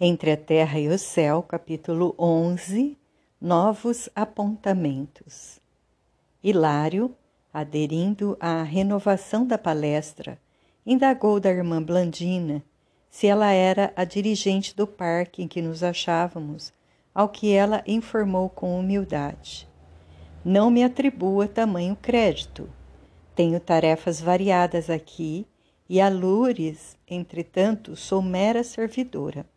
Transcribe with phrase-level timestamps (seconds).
[0.00, 2.98] Entre a Terra e o Céu, capítulo 11
[3.40, 5.60] Novos apontamentos.
[6.42, 7.14] Hilário,
[7.52, 10.38] aderindo à renovação da palestra,
[10.84, 12.64] indagou da irmã Blandina
[13.10, 16.72] se ela era a dirigente do parque em que nos achávamos,
[17.14, 19.68] ao que ela informou com humildade.
[20.42, 22.68] Não me atribua tamanho crédito.
[23.34, 25.46] Tenho tarefas variadas aqui
[25.88, 29.51] e a Lures, entretanto, sou mera servidora.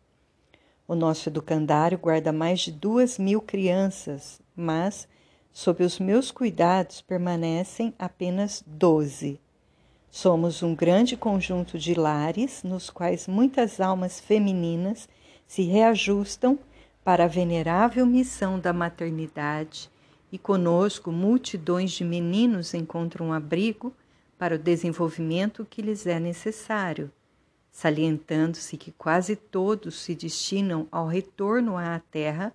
[0.88, 5.08] O nosso educandário guarda mais de duas mil crianças, mas,
[5.52, 9.40] sob os meus cuidados, permanecem apenas doze.
[10.08, 15.08] Somos um grande conjunto de lares nos quais muitas almas femininas
[15.44, 16.56] se reajustam
[17.02, 19.90] para a venerável missão da maternidade
[20.30, 23.92] e conosco multidões de meninos encontram abrigo
[24.38, 27.10] para o desenvolvimento que lhes é necessário
[27.76, 32.50] salientando-se que quase todos se destinam ao retorno à Terra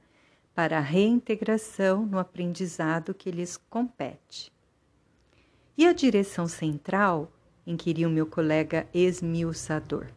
[0.55, 4.51] para a reintegração no aprendizado que lhes compete.
[5.77, 7.31] E a direção central?
[7.67, 10.07] inquiriu meu colega esmiuçador.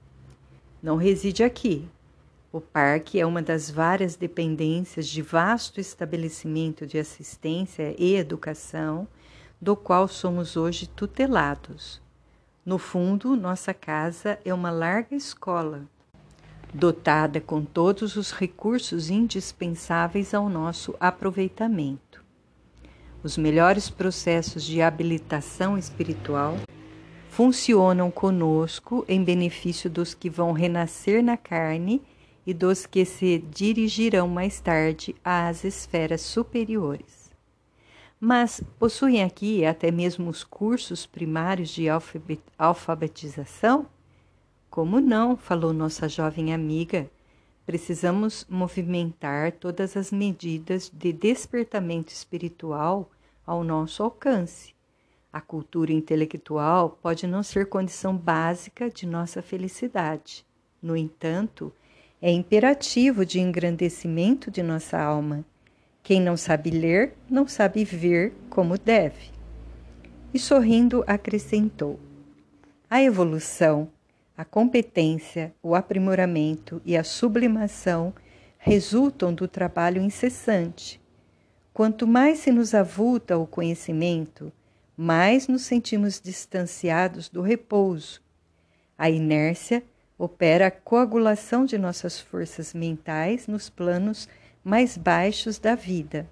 [0.82, 1.86] Não reside aqui.
[2.50, 9.06] O parque é uma das várias dependências de vasto estabelecimento de assistência e educação,
[9.60, 12.02] do qual somos hoje tutelados.
[12.66, 15.82] No fundo, nossa casa é uma larga escola,
[16.72, 22.24] dotada com todos os recursos indispensáveis ao nosso aproveitamento.
[23.22, 26.56] Os melhores processos de habilitação espiritual
[27.28, 32.00] funcionam conosco em benefício dos que vão renascer na carne
[32.46, 37.23] e dos que se dirigirão mais tarde às esferas superiores
[38.20, 41.86] mas possuem aqui até mesmo os cursos primários de
[42.58, 43.86] alfabetização?
[44.70, 45.36] Como não?
[45.36, 47.10] falou nossa jovem amiga.
[47.66, 53.10] Precisamos movimentar todas as medidas de despertamento espiritual
[53.46, 54.74] ao nosso alcance.
[55.32, 60.46] A cultura intelectual pode não ser condição básica de nossa felicidade.
[60.80, 61.72] No entanto,
[62.22, 65.44] é imperativo de engrandecimento de nossa alma
[66.04, 69.32] quem não sabe ler, não sabe ver como deve.
[70.34, 71.98] E sorrindo acrescentou:
[72.90, 73.88] A evolução,
[74.36, 78.12] a competência, o aprimoramento e a sublimação
[78.58, 81.00] resultam do trabalho incessante.
[81.72, 84.52] Quanto mais se nos avulta o conhecimento,
[84.94, 88.20] mais nos sentimos distanciados do repouso.
[88.96, 89.82] A inércia
[90.18, 94.28] opera a coagulação de nossas forças mentais nos planos
[94.64, 96.26] mais baixos da vida.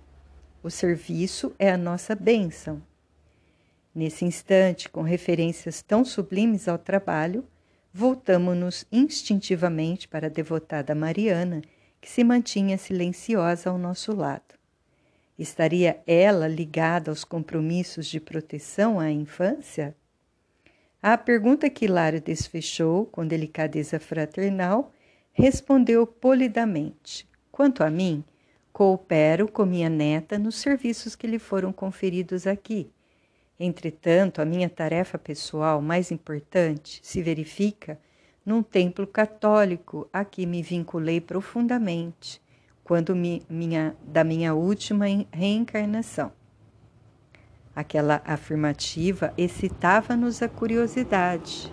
[0.63, 2.83] O serviço é a nossa bênção.
[3.95, 7.47] Nesse instante, com referências tão sublimes ao trabalho,
[7.93, 11.61] voltamo-nos instintivamente para a devotada Mariana,
[12.01, 14.55] que se mantinha silenciosa ao nosso lado.
[15.39, 19.95] Estaria ela ligada aos compromissos de proteção à infância?
[21.03, 24.91] À pergunta que Hilário desfechou com delicadeza fraternal,
[25.33, 28.25] respondeu polidamente: Quanto a mim,
[28.73, 32.91] coopero com minha neta nos serviços que lhe foram conferidos aqui.
[33.61, 38.01] Entretanto, a minha tarefa pessoal mais importante se verifica
[38.45, 42.41] num templo católico a que me vinculei profundamente
[42.83, 46.33] quando mi, minha, da minha última reencarnação.
[47.77, 51.71] Aquela afirmativa excitava-nos a curiosidade.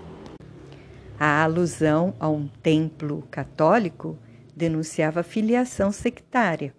[1.17, 4.17] A alusão a um templo católico
[4.59, 6.75] denunciava filiação sectária.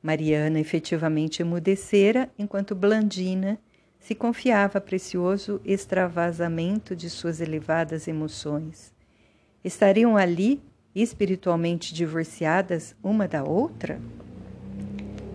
[0.00, 3.58] Mariana efetivamente emudecera, enquanto Blandina
[3.98, 8.94] se confiava a precioso extravasamento de suas elevadas emoções.
[9.64, 10.62] Estariam ali,
[10.94, 14.00] espiritualmente divorciadas uma da outra?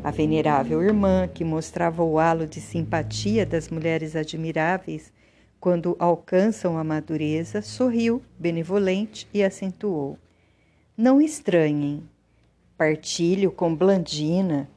[0.02, 5.12] A venerável irmã, que mostrava o halo de simpatia das mulheres admiráveis
[5.60, 10.18] quando alcançam a madureza, sorriu, benevolente, e acentuou:
[11.02, 12.04] não estranhem.
[12.78, 14.70] Partilho com Blandina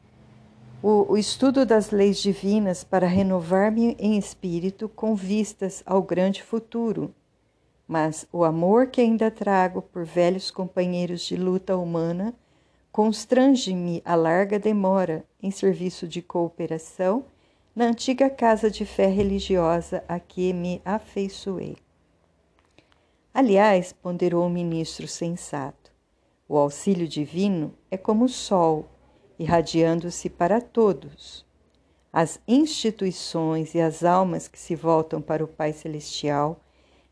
[0.81, 7.13] o, o estudo das leis divinas para renovar-me em espírito com vistas ao grande futuro.
[7.89, 12.33] Mas o amor que ainda trago por velhos companheiros de luta humana
[12.93, 17.25] constrange-me a larga demora em serviço de cooperação
[17.75, 21.77] na antiga casa de fé religiosa a que me afeiçoei.
[23.35, 25.82] Aliás, ponderou o ministro sensato,
[26.53, 28.85] o auxílio divino é como o sol,
[29.39, 31.47] irradiando-se para todos.
[32.13, 36.61] As instituições e as almas que se voltam para o Pai Celestial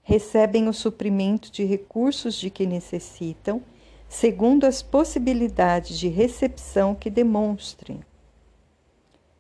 [0.02, 3.62] recebem o suprimento de recursos de que necessitam,
[4.10, 8.00] segundo as possibilidades de recepção que demonstrem.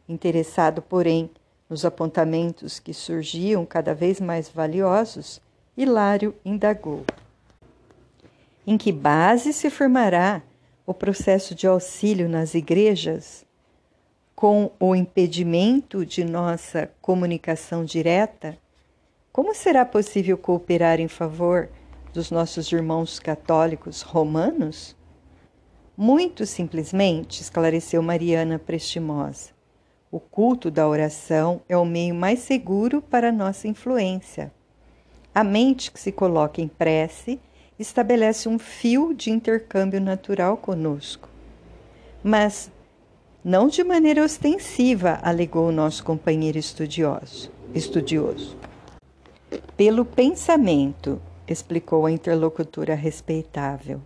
[0.08, 1.28] Interessado, porém,
[1.68, 5.42] nos apontamentos que surgiam cada vez mais valiosos,
[5.76, 7.04] Hilário indagou:
[8.70, 10.44] Em que base se formará
[10.86, 13.44] o processo de auxílio nas igrejas?
[14.32, 18.56] Com o impedimento de nossa comunicação direta,
[19.32, 21.68] como será possível cooperar em favor
[22.12, 24.96] dos nossos irmãos católicos romanos?
[25.96, 29.50] Muito simplesmente, esclareceu Mariana Prestimosa.
[30.12, 34.52] O culto da oração é o meio mais seguro para nossa influência.
[35.34, 37.40] A mente que se coloca em prece
[37.82, 41.28] estabelece um fio de intercâmbio natural conosco.
[42.22, 42.70] Mas
[43.42, 47.50] não de maneira ostensiva, alegou o nosso companheiro estudioso.
[47.74, 48.56] estudioso.
[49.76, 54.00] Pelo pensamento, explicou a interlocutora respeitável.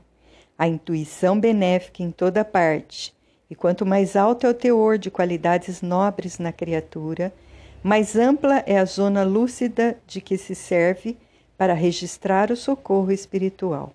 [0.56, 3.12] A intuição benéfica em toda parte,
[3.50, 7.34] e quanto mais alto é o teor de qualidades nobres na criatura,
[7.82, 11.18] mais ampla é a zona lúcida de que se serve
[11.56, 13.92] para registrar o socorro espiritual.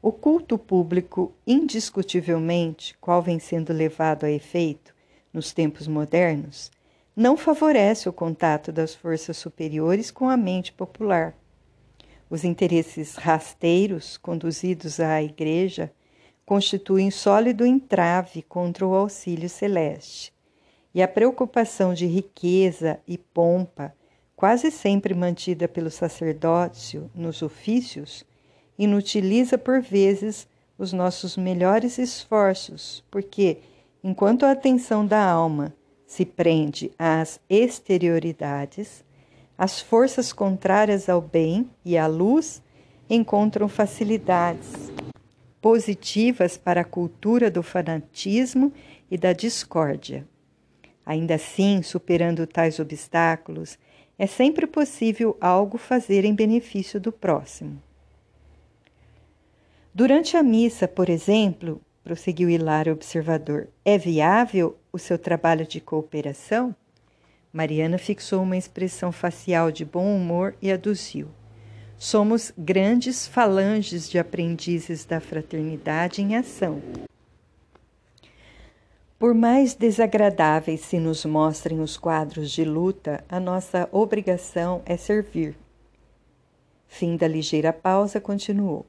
[0.00, 4.94] O culto público, indiscutivelmente, qual vem sendo levado a efeito
[5.32, 6.70] nos tempos modernos,
[7.16, 11.34] não favorece o contato das forças superiores com a mente popular
[12.30, 15.90] os interesses rasteiros conduzidos à Igreja
[16.44, 20.32] constituem sólido entrave contra o auxílio celeste,
[20.94, 23.94] e a preocupação de riqueza e pompa,
[24.38, 28.24] quase sempre mantida pelo sacerdócio nos ofícios,
[28.78, 30.46] inutiliza por vezes
[30.78, 33.58] os nossos melhores esforços, porque,
[34.00, 35.74] enquanto a atenção da alma
[36.06, 39.04] se prende às exterioridades,
[39.58, 42.62] as forças contrárias ao bem e à luz
[43.10, 44.68] encontram facilidades
[45.60, 48.72] positivas para a cultura do fanatismo
[49.10, 50.24] e da discórdia.
[51.04, 53.76] Ainda assim, superando tais obstáculos,
[54.18, 57.80] é sempre possível algo fazer em benefício do próximo.
[59.94, 66.74] Durante a missa, por exemplo, prosseguiu Hilário observador, é viável o seu trabalho de cooperação?
[67.52, 71.28] Mariana fixou uma expressão facial de bom humor e aduziu.
[71.96, 76.80] Somos grandes falanges de aprendizes da fraternidade em ação.
[79.18, 85.56] Por mais desagradáveis se nos mostrem os quadros de luta, a nossa obrigação é servir.
[86.86, 88.86] Fim da ligeira pausa, continuou.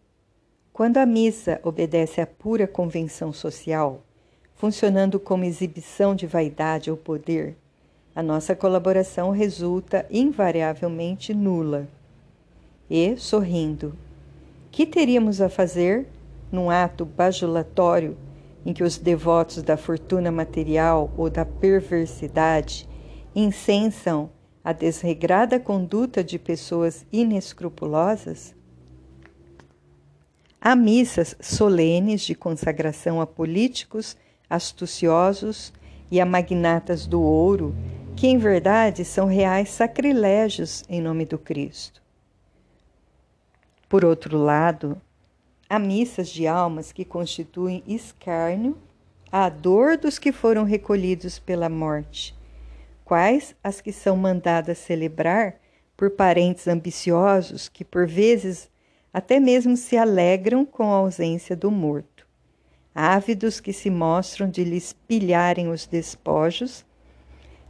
[0.72, 4.04] Quando a missa obedece à pura convenção social,
[4.54, 7.58] funcionando como exibição de vaidade ou poder,
[8.16, 11.88] a nossa colaboração resulta invariavelmente nula.
[12.88, 13.96] E, sorrindo,
[14.70, 16.06] que teríamos a fazer
[16.52, 18.16] num ato bajulatório
[18.66, 22.88] em que os devotos da fortuna material ou da perversidade
[23.36, 24.30] incensam
[24.64, 28.56] a desregrada conduta de pessoas inescrupulosas?
[30.62, 34.18] Há missas solenes de consagração a políticos
[34.50, 35.72] astuciosos
[36.12, 37.74] e a magnatas do ouro
[38.16, 42.02] que em verdade são reais sacrilégios em nome do Cristo.
[43.88, 45.02] Por outro lado,
[45.70, 48.76] há missas de almas que constituem escárnio
[49.32, 52.36] à dor dos que foram recolhidos pela morte,
[53.06, 55.60] quais as que são mandadas celebrar
[55.96, 58.70] por parentes ambiciosos que por vezes
[59.14, 62.26] até mesmo se alegram com a ausência do morto,
[62.94, 66.86] ávidos que se mostram de lhes pilharem os despojos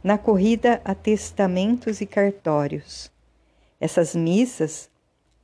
[0.02, 3.10] na corrida a testamentos e cartórios.
[3.78, 4.90] Essas missas,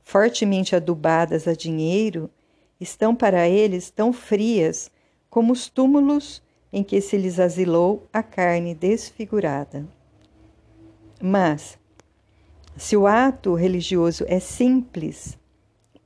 [0.03, 2.29] fortemente adubadas a dinheiro,
[2.79, 4.91] estão para eles tão frias
[5.29, 6.41] como os túmulos
[6.71, 9.87] em que se lhes asilou a carne desfigurada.
[11.21, 11.77] Mas,
[12.75, 15.37] se o ato religioso é simples,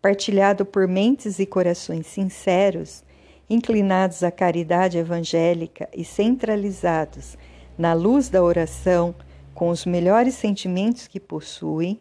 [0.01, 3.03] partilhado por mentes e corações sinceros,
[3.49, 7.37] inclinados à caridade evangélica e centralizados
[7.77, 9.13] na luz da oração,
[9.53, 11.99] com os melhores sentimentos que possui,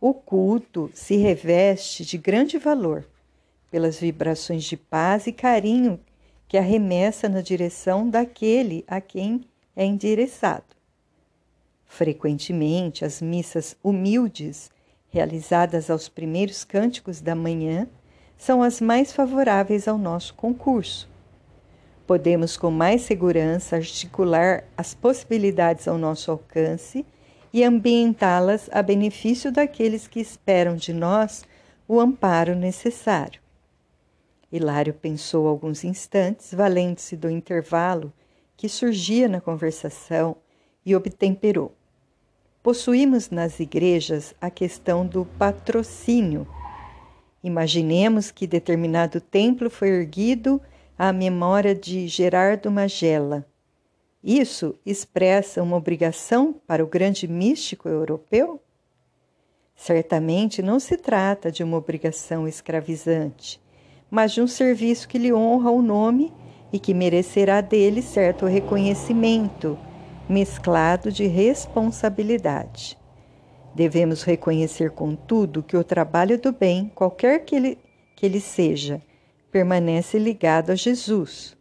[0.00, 3.06] o culto se reveste de grande valor
[3.74, 5.98] pelas vibrações de paz e carinho
[6.46, 9.40] que arremessa na direção daquele a quem
[9.74, 10.76] é endereçado.
[11.84, 14.70] Frequentemente, as missas humildes,
[15.10, 17.88] realizadas aos primeiros cânticos da manhã,
[18.38, 21.12] são as mais favoráveis ao nosso concurso
[22.06, 27.04] Podemos com mais segurança articular as possibilidades ao nosso alcance
[27.52, 31.44] e ambientá-las a benefício daqueles que esperam de nós
[31.88, 33.43] o amparo necessário.
[34.56, 38.12] Hilário pensou alguns instantes, valendo-se do intervalo
[38.56, 40.36] que surgia na conversação,
[40.86, 41.74] e obtemperou.
[42.62, 46.46] Possuímos nas igrejas a questão do patrocínio.
[47.42, 50.60] Imaginemos que determinado templo foi erguido
[50.96, 53.46] à memória de Gerardo Magela.
[54.22, 58.60] Isso expressa uma obrigação para o grande místico europeu?
[59.74, 63.60] Certamente não se trata de uma obrigação escravizante,
[64.14, 66.32] mas de um serviço que lhe honra o nome
[66.72, 69.76] e que merecerá dele certo reconhecimento,
[70.28, 72.96] mesclado de responsabilidade.
[73.74, 77.78] Devemos reconhecer, contudo, que o trabalho do bem, qualquer que ele,
[78.14, 79.02] que ele seja,
[79.50, 81.56] permanece ligado a Jesus.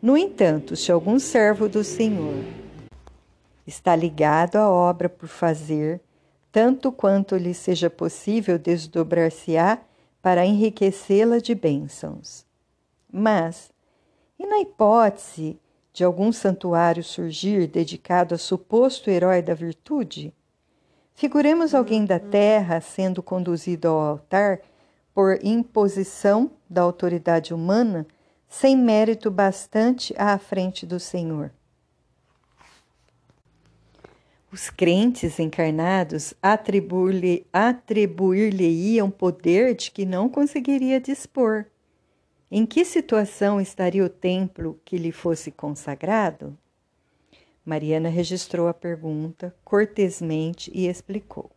[0.00, 2.44] No entanto, se algum servo do Senhor
[3.66, 6.00] está ligado à obra por fazer,
[6.52, 9.80] tanto quanto lhe seja possível desdobrar-se-á
[10.22, 12.46] para enriquecê-la de bênçãos.
[13.12, 13.70] Mas,
[14.38, 15.58] e na hipótese
[15.92, 20.32] de algum santuário surgir dedicado a suposto herói da virtude?
[21.14, 24.60] Figuremos alguém da terra sendo conduzido ao altar
[25.12, 28.06] por imposição da autoridade humana,
[28.48, 31.52] sem mérito bastante à frente do Senhor.
[34.52, 41.64] Os crentes encarnados atribuir-lhe-iam atribuir poder de que não conseguiria dispor.
[42.50, 46.54] Em que situação estaria o templo que lhe fosse consagrado?
[47.64, 51.50] Mariana registrou a pergunta cortesmente e explicou.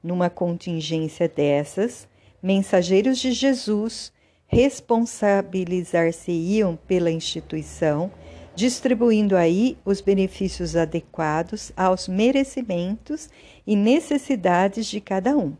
[0.00, 2.06] Numa contingência dessas,
[2.40, 4.12] mensageiros de Jesus
[4.46, 8.12] responsabilizar-se-iam pela instituição
[8.54, 13.30] distribuindo aí os benefícios adequados aos merecimentos
[13.66, 15.56] e necessidades de cada um.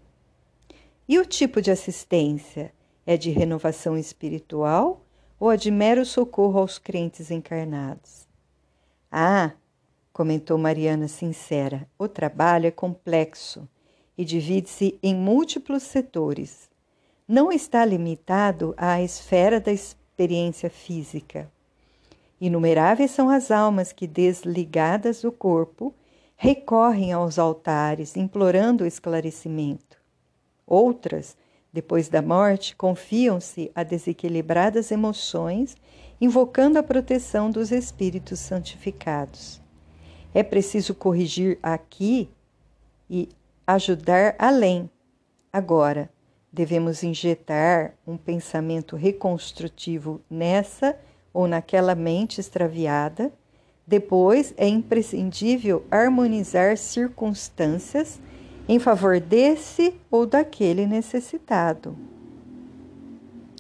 [1.09, 2.73] E o tipo de assistência
[3.07, 5.05] é de renovação espiritual
[5.39, 8.27] ou é de mero socorro aos crentes encarnados?
[9.11, 9.53] Ah,
[10.13, 13.69] comentou Mariana sincera, o trabalho é complexo
[14.17, 16.71] e divide-se em múltiplos setores.
[17.27, 21.52] Não está limitado à esfera da experiência física
[22.45, 25.95] Inumeráveis são as almas que, desligadas do corpo,
[26.35, 29.97] recorrem aos altares, implorando o esclarecimento.
[30.67, 31.37] Outras,
[31.73, 35.77] depois da morte, confiam-se a desequilibradas emoções,
[36.21, 39.63] invocando a proteção dos espíritos santificados.
[40.35, 42.29] É preciso corrigir aqui
[43.09, 43.29] e
[43.65, 44.91] ajudar além.
[45.53, 46.11] Agora,
[46.53, 50.99] devemos injetar um pensamento reconstrutivo nessa
[51.33, 53.33] ou naquela mente extraviada.
[53.87, 58.21] Depois, é imprescindível harmonizar circunstâncias
[58.69, 61.97] em favor desse ou daquele necessitado.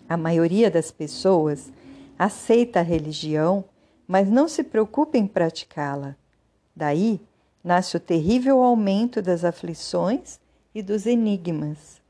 [0.09, 1.73] A maioria das pessoas
[2.19, 3.65] aceita a religião,
[4.07, 6.15] mas não se preocupa em praticá-la.
[6.75, 7.21] Daí
[7.65, 10.39] nasce o terrível aumento das aflições
[10.75, 12.01] e dos enigmas.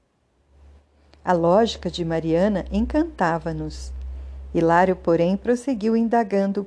[1.24, 3.92] A lógica de Mariana encantava-nos.
[4.54, 6.66] Hilário, porém, prosseguiu indagando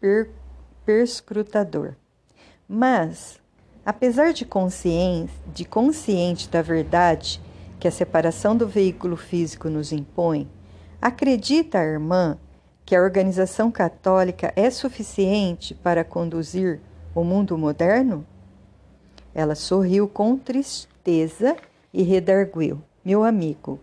[0.00, 0.30] per
[0.84, 1.94] perscrutador.
[2.68, 3.40] Mas,
[3.86, 7.40] apesar de consciente, de consciente da verdade
[7.78, 10.48] que a separação do veículo físico nos impõe,
[11.00, 12.38] acredita a irmã
[12.84, 16.80] que a organização católica é suficiente para conduzir
[17.14, 18.26] o mundo moderno?
[19.34, 21.56] Ela sorriu com tristeza
[21.92, 23.80] e redarguiu: Meu amigo,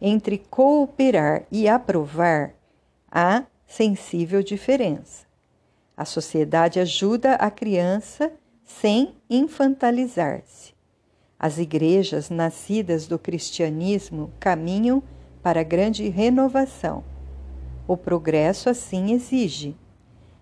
[0.00, 2.54] entre cooperar e aprovar
[3.10, 5.26] há sensível diferença.
[5.96, 8.32] A sociedade ajuda a criança
[8.64, 10.74] sem infantalizar-se.
[11.38, 15.02] As igrejas nascidas do cristianismo caminham
[15.42, 17.04] para grande renovação.
[17.86, 19.76] O progresso assim exige.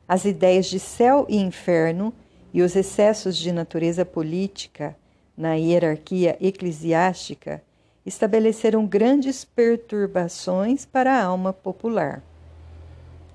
[0.08, 2.12] As ideias de céu e inferno
[2.52, 4.96] e os excessos de natureza política
[5.36, 7.62] na hierarquia eclesiástica
[8.06, 12.22] estabeleceram grandes perturbações para a alma popular.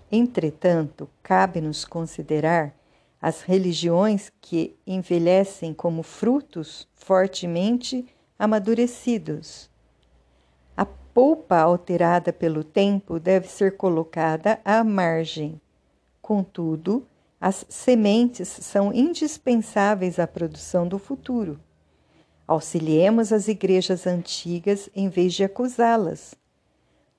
[0.10, 2.74] Entretanto, cabe-nos considerar
[3.22, 8.08] as religiões que envelhecem como frutos fortemente
[8.40, 9.70] amadurecidos.
[10.76, 15.60] A polpa alterada pelo tempo deve ser colocada à margem.
[16.22, 17.06] Contudo,
[17.40, 21.60] as sementes são indispensáveis à produção do futuro.
[22.52, 26.36] Auxiliemos as igrejas antigas em vez de acusá-las.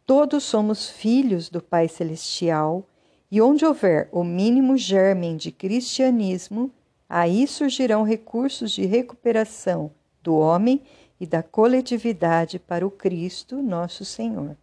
[0.04, 2.86] Todos somos filhos do Pai Celestial,
[3.30, 6.70] e onde houver o mínimo germen de cristianismo,
[7.08, 9.90] aí surgirão recursos de recuperação
[10.22, 10.82] do homem
[11.18, 14.54] e da coletividade para o Cristo, nosso Senhor.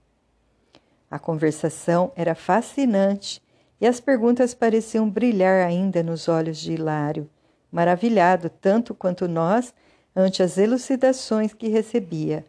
[1.09, 3.41] A conversação era fascinante
[3.81, 7.27] e as perguntas pareciam brilhar ainda nos olhos de Hilário,
[7.71, 9.73] maravilhado tanto quanto nós
[10.19, 12.45] ante as elucidações que recebia.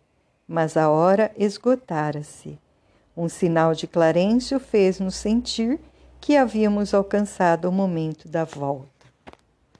[0.46, 2.58] Mas a hora esgotara-se.
[3.16, 5.78] Um sinal de Clarencio fez-nos sentir
[6.20, 8.89] que havíamos alcançado o momento da volta.